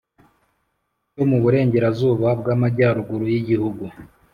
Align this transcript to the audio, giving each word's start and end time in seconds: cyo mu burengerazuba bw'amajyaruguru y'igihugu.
cyo 1.13 1.23
mu 1.29 1.37
burengerazuba 1.43 2.27
bw'amajyaruguru 2.39 3.25
y'igihugu. 3.33 3.83